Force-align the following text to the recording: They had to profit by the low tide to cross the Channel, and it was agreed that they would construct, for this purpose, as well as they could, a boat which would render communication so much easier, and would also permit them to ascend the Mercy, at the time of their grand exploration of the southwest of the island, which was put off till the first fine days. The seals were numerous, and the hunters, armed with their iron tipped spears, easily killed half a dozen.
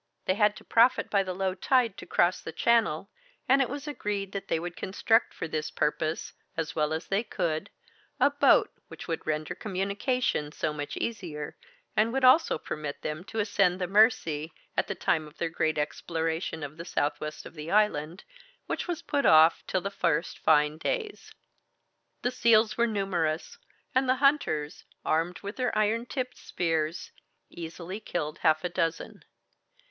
They 0.25 0.33
had 0.33 0.55
to 0.55 0.63
profit 0.63 1.11
by 1.11 1.21
the 1.21 1.35
low 1.35 1.53
tide 1.53 1.95
to 1.99 2.07
cross 2.07 2.41
the 2.41 2.51
Channel, 2.51 3.11
and 3.47 3.61
it 3.61 3.69
was 3.69 3.87
agreed 3.87 4.31
that 4.31 4.47
they 4.47 4.59
would 4.59 4.75
construct, 4.75 5.31
for 5.31 5.47
this 5.47 5.69
purpose, 5.69 6.33
as 6.57 6.75
well 6.75 6.91
as 6.91 7.05
they 7.05 7.21
could, 7.23 7.69
a 8.19 8.31
boat 8.31 8.71
which 8.87 9.07
would 9.07 9.27
render 9.27 9.53
communication 9.53 10.51
so 10.51 10.73
much 10.73 10.97
easier, 10.97 11.55
and 11.95 12.11
would 12.11 12.23
also 12.23 12.57
permit 12.57 13.03
them 13.03 13.23
to 13.25 13.37
ascend 13.37 13.79
the 13.79 13.85
Mercy, 13.85 14.51
at 14.75 14.87
the 14.87 14.95
time 14.95 15.27
of 15.27 15.37
their 15.37 15.51
grand 15.51 15.77
exploration 15.77 16.63
of 16.63 16.77
the 16.77 16.83
southwest 16.85 17.45
of 17.45 17.53
the 17.53 17.69
island, 17.69 18.23
which 18.65 18.87
was 18.87 19.03
put 19.03 19.23
off 19.27 19.63
till 19.67 19.81
the 19.81 19.91
first 19.91 20.39
fine 20.39 20.79
days. 20.79 21.31
The 22.23 22.31
seals 22.31 22.75
were 22.75 22.87
numerous, 22.87 23.59
and 23.93 24.09
the 24.09 24.15
hunters, 24.15 24.83
armed 25.05 25.41
with 25.41 25.57
their 25.57 25.77
iron 25.77 26.07
tipped 26.07 26.37
spears, 26.39 27.11
easily 27.51 27.99
killed 27.99 28.39
half 28.39 28.63
a 28.63 28.69
dozen. 28.69 29.23